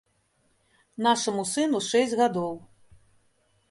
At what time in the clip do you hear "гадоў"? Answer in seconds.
2.25-2.53